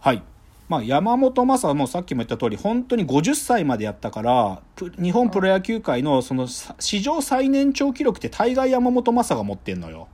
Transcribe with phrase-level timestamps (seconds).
[0.00, 0.22] はい。
[0.68, 10.08] まあ、山本昌はもうさっきも言った通り、本当に50歳までやったから、プ日本プロ野球界のそのさ史上最年長記録って大概山本昌が持ってんのよ。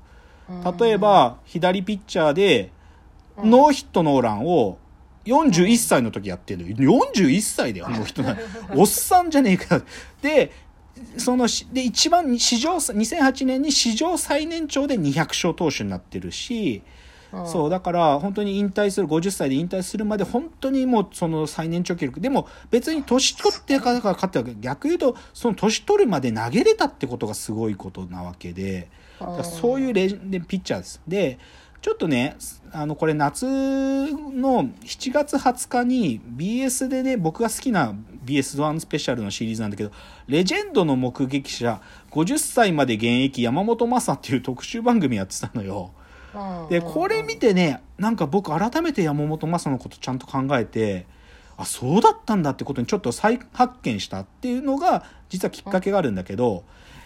[0.78, 2.72] 例えば、左ピッチャーで、
[3.36, 4.78] ノーヒットノーランを
[5.26, 7.00] 41歳の時やってるのよ。
[7.12, 8.78] 41歳だよ、ノーヒットノーラン。
[8.80, 9.82] おっさんじゃねえか。
[10.22, 10.52] で、
[11.18, 16.82] そのし、で、一番、史上、2008年に史上最年長で200勝投手になってるし、
[17.44, 22.20] そう、だから、本当に引退する、50歳で引退するまで、本当にもう、その最年長記録。
[22.20, 24.54] でも、別に年取ってから勝ったわけ。
[24.58, 28.88] 逆言うと、その年取るまで投げれたってことがすごいことなわけで、
[29.42, 31.00] そういうレジェンピッチャーです。
[31.06, 31.38] で、
[31.82, 32.36] ちょっとね、
[32.72, 39.92] あの、これ夏の7月20日に BS でね、僕が好きな BS1 スペシャルのシリーズなんだけど、
[40.26, 45.92] レジェンドの目撃者、50歳まで現役山本昌っていう特集番組やってたのよ。
[46.68, 51.06] で、これ見てね、なんか僕改めて山本昌のことちゃんと考えて、
[51.56, 56.64] あ、そうだったんだってことにちょっと再発見したっていうのが、実はきっかけがあるんだけど、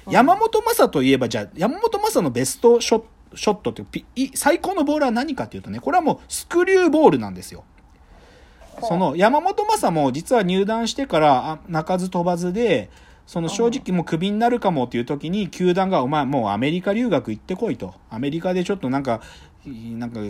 [0.08, 3.06] 山本昌といえば、じゃあ、山本昌のベストショット、
[3.36, 3.84] ショットって
[4.34, 7.62] 最高のボールは何かっていうとね、これはもうスクリューボールなんですよ。
[8.82, 12.90] その山本昌も実は入団してからあ鳴かず飛ばずで、
[13.26, 17.94] その正直もうクビになるかもっていう時に球団がお前もうアメリカ留学行ってこいと。
[18.10, 19.20] アメリカでちょっとなんか、
[19.66, 20.20] なんか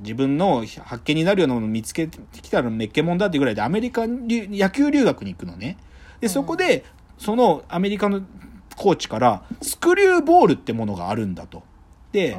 [0.00, 5.76] 自分の発見になるようなものを見つけてきたらめっけもんだってぐらいでアメリカ留野球留学に行くのね。
[6.20, 6.84] で、そこで
[7.18, 8.22] そのアメリカの
[8.76, 11.62] コーチからスクリューボールってものがあるんだと。
[12.12, 12.38] で、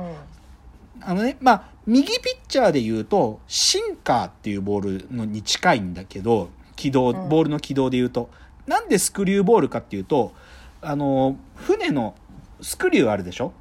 [1.01, 8.29] あのね、まあ、右ピッチャーで言うと、シンカーっていうボールのに近いんだけど、軌道、ボールの軌道で言うと。
[8.67, 10.33] なんでスクリューボールかっていうと、
[10.81, 12.13] あの、船の
[12.61, 13.53] スクリューあるでしょ？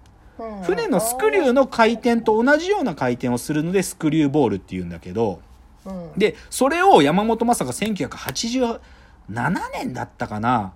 [0.65, 5.41] 船のスクリューの回転と同じような回転をするのでスクリューボールっていうんだけど、
[6.17, 8.79] で、それを山本昌が1987
[9.73, 10.73] 年だったかな。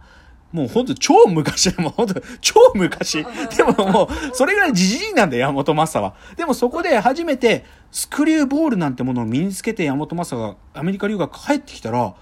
[0.52, 3.24] もうほんと超昔、 もうほんと超昔。
[3.56, 6.14] でももう、それぐらいじじいなんだよ、山本昌は。
[6.36, 12.14] でもそこで初めて、スクリューボールなんてものを身につけて山本昌がアメリカ留学帰ってきたら、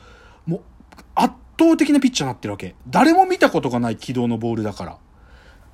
[1.59, 2.75] 倒的なピッチャーになってるわけ。
[2.89, 4.93] 誰も見たことがない軌道のボールだから。
[4.93, 4.97] っ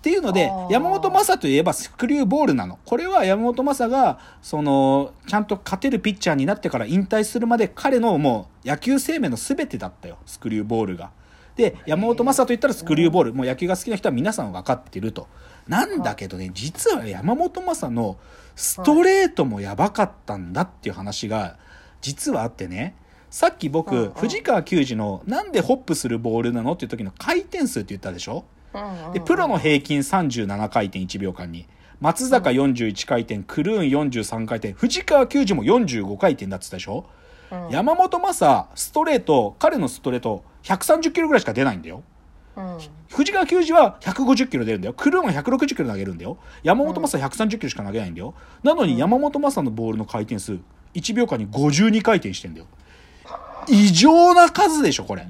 [0.05, 2.79] ていうので山本昌といえばスクリューボールなの。
[2.85, 10.19] これは山本昌が、その、ちゃんと勝てるピッチャーになってから引退するまで彼のもう野球生命の全てだったよ。
[10.27, 11.11] スクリューボールが。
[11.57, 13.33] で、山本昌と言ったらスクリューボール。
[13.35, 15.27] もう野球が好きな人は皆さん分かってると。
[15.69, 18.19] なんだけどね、実は山本昌の
[18.57, 21.57] ストレートもやばかったんだっていう話が、
[22.03, 22.95] 実はあってね、
[23.35, 28.45] さっきうんう僕、ん藤川球児のなんでホップするボールなのっていう時の回転数って言ったでしょ？
[29.13, 31.67] で、プロの平均37回転1秒間に。
[32.01, 37.07] 松坂41回転、クルーン43回転、藤川球児も45回転だって言ったでしょ、
[37.73, 42.05] 山本昌、ストレート、彼のストレート、130キロぐらいしか出ないんだよ。
[43.09, 44.95] 藤川球児は150キロ出るんだよ。
[44.95, 46.39] クルーンは160キロ投げるんだよ。
[46.63, 48.35] 山本昌130キロしか投げないんだよ。
[48.63, 50.61] なのに山本昌のボールの回転数、
[50.95, 52.67] 1秒間に52回転してんだよ。
[53.69, 55.27] 異常な数でしょ、これ。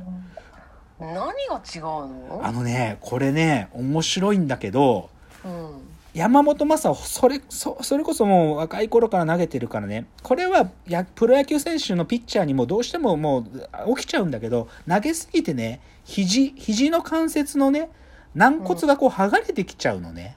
[1.00, 2.41] 何が違うの？
[2.43, 5.11] あのね、これね、面白いんだけど、
[5.45, 5.81] うん。
[6.15, 10.06] 山本昌はそれそそれこそもう若い頃から投げてるからね。
[10.23, 17.91] これはやプロ野球選手のピッチャーにもどうしてももう起きちゃうんだけど投げすぎてね肘肘の関節のね
[18.37, 20.37] 軟骨がこう剥がれてきちゃうのね。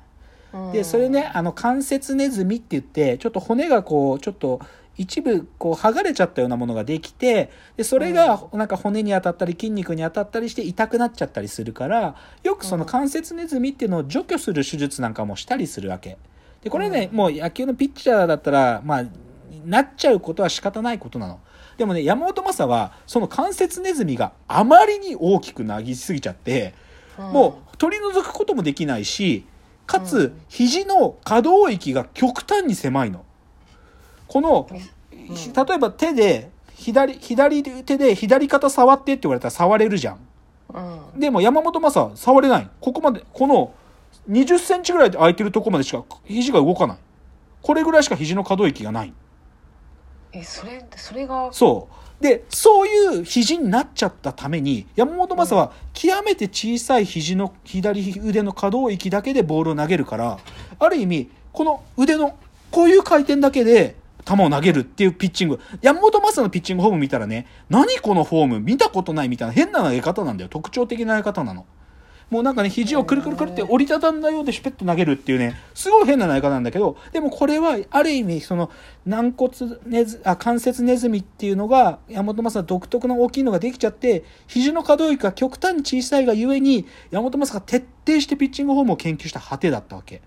[0.74, 4.60] でそれねあの関節ネズミって言ってちょっと骨がこうちょっと
[4.98, 16.18] 一部こう剥がれちゃったようなものができてでそれがなんか骨に当たったり筋肉に当たったりして痛くなっちゃったりするからよくその関節ネズミっていうのを除去する手術なんかもしたりするわけ。
[16.64, 19.06] でこれね、もう野球のピッチャーだったらまあ
[19.66, 21.40] なっちゃうことは仕方ないことなの。
[21.78, 26.74] でもね山本昌はその関節ネズミがあまりに大きくなぎすぎちゃって
[27.18, 29.46] もう取り除くこともできないし、
[29.86, 33.24] かつうん、肘の可動域が極端に狭いの。
[34.28, 34.68] この、
[35.34, 40.20] ひ例えば手で、左、左手で左肩触ってって言われたら触れるじゃん。
[40.74, 40.80] う
[41.16, 42.70] んでも山本昌触れない。
[42.80, 43.74] ここまで、この
[44.30, 46.98] 20センチぐらいで空いてるとこまでしか肘が動かない。
[47.62, 49.14] これぐらいしか肘の可動域がない。
[50.34, 51.50] えそれそれが？
[51.52, 51.88] そ
[52.20, 52.24] う。
[52.24, 60.38] で、そういう肘になっちゃったために、山本昌は極めて小さい肘の左腕の可動域だけでボールを投げるから、
[60.80, 62.36] ある意味、この腕の
[62.70, 63.96] こういう回転だけで
[64.28, 65.60] 球を投げるっていうピッチング。
[65.82, 70.50] 山本昌のピッチングフォーム見たらね、何このフォーム見たことないみたいな変な投げ方なんだよ。
[70.50, 71.66] 特徴的な投げ方なの。
[72.30, 78.70] もうなんかね、肘をくるくるくるって折りたたんだようでシュペッと投げるっていうね、すごい変な投げ方なんだけど、でもこれは、ある意味、その、
[79.06, 79.54] 軟骨
[79.86, 90.22] ネズ、あ、関節ネズミっていうのが、山本昌独特の大きいのができちゃって、肘の可動域が極端に小さいがゆえに、山本昌が徹底してピッチングフォームを研究した果てだったわけ。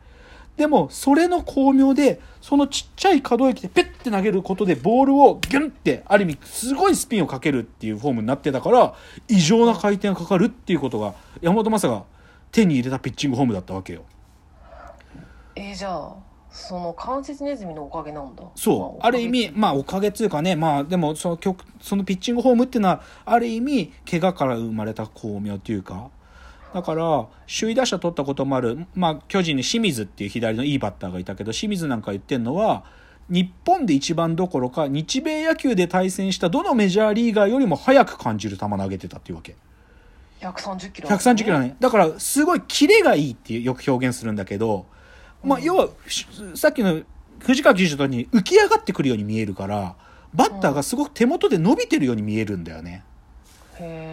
[0.60, 8.94] でも、それの巧妙で、そのちっちゃい可動域でペッて投げることで、ボールをギュンって、ある意味、すごいスピンをかけるっていうフォームになってたから、
[9.26, 12.04] 異常な回転がかかるっていうことが、山本昌が
[12.52, 14.02] 手に入れたピッチングフォームだったわけよ。
[15.56, 16.14] えーじゃあ
[16.50, 19.00] その関節ネズミのおかげなんだそう。
[19.00, 26.10] まある意味、まあ、おかげっていうかね、まあ、でも、その曲、そのピッチングフォームっていうのは、ある意味、怪我から生まれた巧妙っていうか、
[26.72, 32.84] だから、首位打者取ったこともある、まあ、巨人に清水っていう左のいいバッターがいたけど、清水なんか言ってんのは、
[33.28, 39.56] 日本で一番どころか、日米野球で対戦したどのメジャーリーガーよりも速く感じる球投げてたっていうわけ。
[40.40, 41.76] 130キロ130キロね。
[41.80, 44.86] だから、すごいキレがいいってよく表現するんだけど、
[45.44, 47.02] まあ、要は、しさっきの
[47.40, 49.96] 藤川球児とに浮き上がってくるように見えるから、
[50.34, 53.04] バッターがすごく手元で伸びてるように見えるんだよね。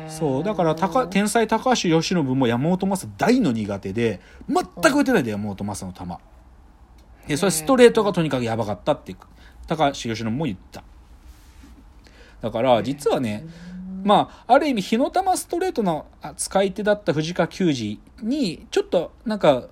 [0.07, 0.43] そう。
[0.43, 6.05] だから、高天才高橋由伸も山本昌大の苦手で、全く打てないんだよ、山本昌の球。
[7.27, 9.15] で、それストレートがとにかくやばかったって、
[9.67, 10.83] 高橋由伸も言った。
[12.41, 13.45] だから、実はね、
[14.03, 16.05] まあ、ある意味、火の玉ストレートの
[16.37, 19.67] 使い手だった藤川球児に、ちょっと、なんか、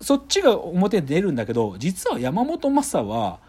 [0.00, 3.40] そっちが表に出るんだけど、実は山本昌は、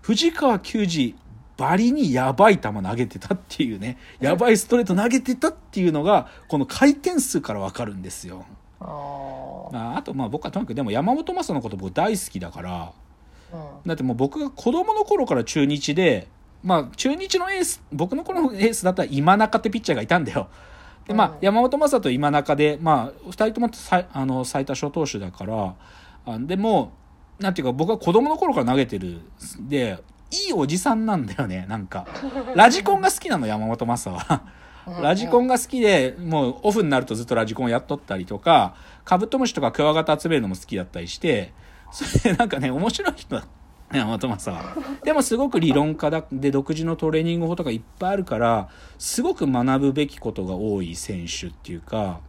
[0.00, 1.16] 藤川球児
[1.58, 8.46] バリにやばい球投げてたっていうね、やばいストレート投げてたっていうのが、この回転数からわかるんですよ。
[8.80, 12.92] あーまあ、あと、まあ僕はとにかくでも山本昌のこと僕大好きだから、
[13.52, 16.28] うんだってもう僕が子供の頃から中日で、
[16.62, 20.48] まあ中日のエース、僕の頃のエースだったら今中ってピッチャーがいたんだよ。
[21.08, 23.70] で、まあうん山本昌と今中で、まあ二人とも
[24.12, 25.74] あの最多勝投手だから、
[26.24, 26.92] あでも、
[27.40, 29.22] なんていうか僕は子供の頃から投げてる。
[29.60, 29.98] で、
[30.30, 32.06] いいおじさんなんだよね、 なんか。
[32.54, 34.42] ラジコンが好きなの、山本昌は。
[35.02, 41.52] ラジコンが好きで、もうオフになるとずっとラジコンやっとったりとか、カブトムシとかクワガタ集めるのも好きだったりして、
[41.90, 43.46] それでなんかね、面白い人だ。
[43.92, 44.76] 山本昌は。
[45.02, 52.20] でもすごく理論家だで独自のトレーニング法とかいっぱいあるから、すごく学ぶべきことが多い選手っていうか、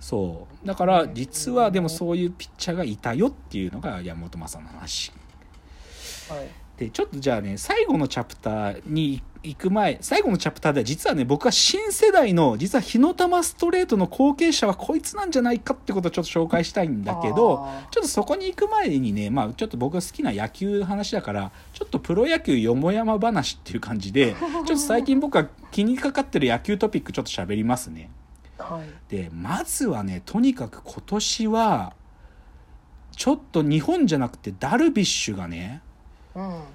[0.00, 0.66] そう。
[0.66, 5.12] だから実はでもそういうピッチャーがいたよっていうのが山本昌の話。
[6.28, 28.10] はいでちょっとじゃあね最後のチャプターに行く前最後のチャプターでは実はね僕は新世代の実は火の玉ストレートの後継者はこいつなんじゃないかってことをちょっと紹介したいんだけどちょっとそこに行く前にねまあちょっと僕が好きな野球の話だからちょっとプロ野球よもやま話っていう感じで ちょっと最近僕が気にかかってる野球トピックちょっと喋りますね。
[28.58, 31.94] はいでまずはねとにかく今年は
[33.16, 35.87] ちょっと日本じゃなくてダルビッシュがねうん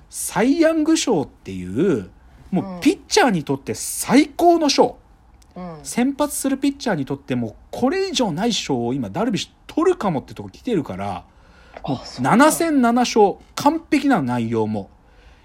[0.10, 2.10] サイ・ヤング賞っていう
[2.52, 4.98] もうピッチャーにとって最高の賞。
[5.56, 5.80] うん。
[5.84, 11.26] 先発するピッチャーにとってもこれ以上ない賞を今ダルビッシュ取るかもってとこ来てるから
[11.88, 12.24] もうあそう。
[12.24, 14.90] なんだ7戦7勝完璧な内容も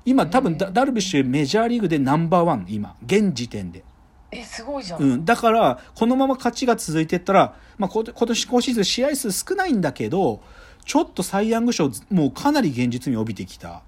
[0.04, 3.84] 今多分ダダルビッシュメジャーリーグでナンバーワン今現時点で。
[4.30, 10.42] えすごいじゃん、うん、だから、このまま勝ちが続いていったら、まあ、こ今年、今シーズン試合数少ないんだけど、
[10.84, 13.82] ちょっとサイ・ヤング賞、もうかなり現実味を帯びてきた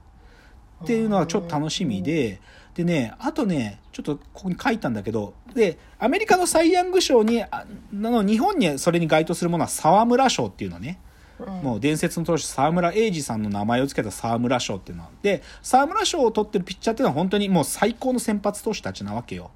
[0.82, 2.40] っていうのはちょっと楽しみで、
[2.74, 10.98] でね、あとね、ちょっとここに書いたんだけど、で、アメリカのサイ・ヤング賞に、あの日本にそれに該当するものは沢村賞っていうのね、
[11.40, 11.54] うん。
[11.62, 19.50] もう伝説の投手沢村栄治さんの名前を付けた沢村賞っていうのはで沢村賞を取ってるピッチャーっていうのは本当にもう最高の先発投手たちなわけよ。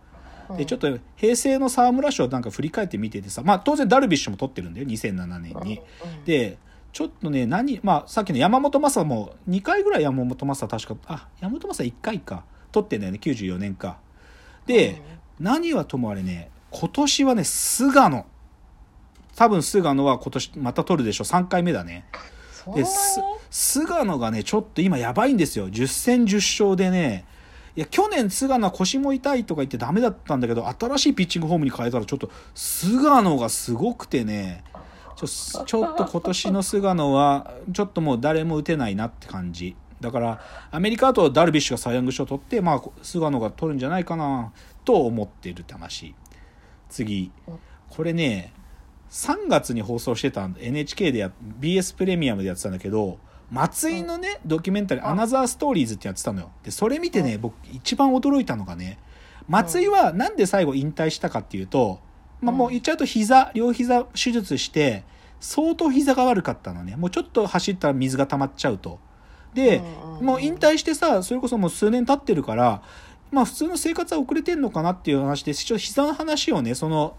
[0.59, 5.81] でちょっと平成の沢村賞なんか振り返ってみててさ、まあ、当然ダルビッシュも取ってるんだよ2007年に。
[6.05, 6.25] うん。
[6.25, 6.59] で
[6.95, 12.45] ちょっとね何、まあ、さっきの山本昌も2回ぐらい山本昌確かあ山本昌1回か。
[12.71, 13.99] 取ってんだよね94年か。
[14.67, 15.03] で、
[15.39, 18.27] 何はともあれね今年はね菅野。
[19.35, 22.05] 多分菅野は今年また取るでしょ3回目だね。
[22.75, 23.21] です
[23.51, 25.69] 菅野がねちょっと今やばいんですよ。
[25.69, 27.27] 10戦10勝でね。
[27.75, 34.63] いや去年菅野は腰も痛いとか言ってダメだったんだけど新しいピッチングフォームに変えたらちょっと菅野がすごくてね
[35.27, 39.77] ちょちょっと今年の菅野はちょっともう誰も打てないなって感じ。
[40.01, 40.41] だから
[40.71, 44.53] アメリカだとダルビッシュがサイ・ヤング賞取って、まあ、菅野が取るんじゃないかな
[44.85, 46.15] と思ってるって話
[46.89, 47.31] 次。
[47.89, 48.53] これね
[49.11, 53.19] 3月に放送してた NHK でや BS プレミアムでやってたんだけど
[53.51, 56.51] 松井のねドキュメンタリー「あアナザーストーリーズ」ってやってたのよ。
[56.63, 58.99] でそれ見てね僕一番驚いたのがね
[59.49, 62.01] 松井はなんで最後引退したかっていうと
[62.45, 65.05] まあ、もう言っちゃうと膝両膝手術して
[65.47, 66.97] 相当膝が悪かったのね。
[66.97, 68.99] もうちょっと走ったら水が溜まっちゃうと。
[69.53, 69.83] で、
[70.23, 72.83] もう引退してさそれこそもう数年経ってるから
[73.31, 77.17] まあ普通の生活は遅れてんのかなっていう話でちょっと膝の話をねその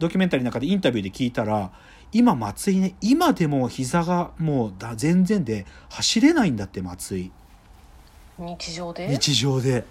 [0.00, 1.70] ドキュメンタリーの中でインタビューで聞いたら
[2.12, 7.30] 今松井ね今でも膝がもうだ全然で走れないんだって松井。
[8.38, 9.08] 日常で？
[9.08, 9.84] 日常で。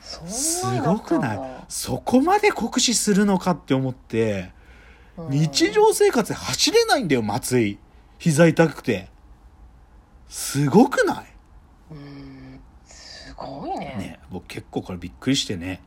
[0.00, 1.40] すごくない？
[1.68, 4.52] そこまで酷使するのかって思って。
[4.54, 4.59] うん
[5.28, 7.78] 日常生活で走れないんだよ松井。
[8.18, 9.08] 膝痛くて。
[10.28, 11.26] すごくない？
[11.90, 12.60] うん。
[12.86, 13.86] すごいね。
[13.98, 15.80] ね僕結構これびっくりしてね。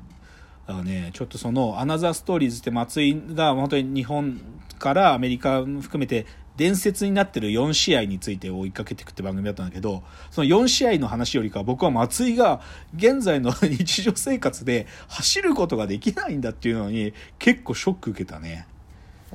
[0.68, 4.40] だからねちょっとその「アナザーストーリーズ」って松井が本当に日本
[4.80, 6.26] からアメリカ含めて
[6.56, 12.62] 伝説になってる4試合について追いかけていくって番組だったんだけどその4試合の話よりかは僕は松井が
[12.96, 18.68] 現在の日常生活で走ることができないんだっていうのに結構ショック受けたね。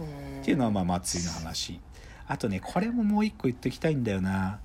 [0.00, 1.80] うんっていうのはまあ松井の話。
[2.26, 4.60] あとねこれももう一個言っておきたいんだよな。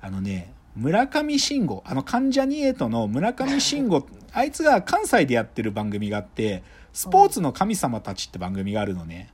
[0.00, 1.82] あのね村上信五。
[1.86, 4.06] あの関ジャニエイトの村上信五。
[4.32, 9.28] あいつが関西でやってる番組があって「スポーツの神様たち」って番組があるのね。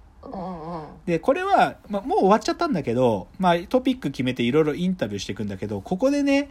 [1.06, 6.48] でこれは、まあ、もう終わっちゃったんだけど、まあ、トピック決めていろいろインタビューしていくんだけどここでね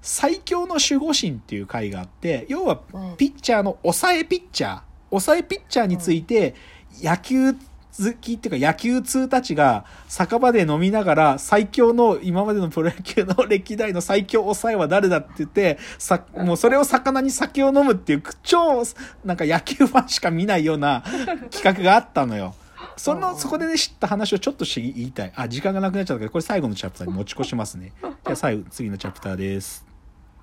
[0.00, 3.16] 最強の守護神っていう回があって要はうん。
[3.16, 4.80] ピッチャーの抑えピッチャー。
[5.10, 6.54] 抑えピッチャーについて
[7.02, 7.54] 野球
[7.98, 18.82] 好きっていうか野球通たちが酒場で飲みながら最強の今までのプロ野球の歴代の最強抑えは誰だって言ってさもうそれを魚に酒を飲むっていう超
[19.24, 21.02] なんか野球ファンしか見ないような
[21.50, 22.54] 企画があったのよ。
[22.96, 25.32] そのそこでね知った話をちょっとし言いたい。
[25.34, 27.92] あ時間がなくなっちゃったけどこれ最後のチャプターに持ち越しますね。
[28.02, 29.86] じゃあ最後次のチャプターです。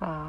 [0.00, 0.24] はーい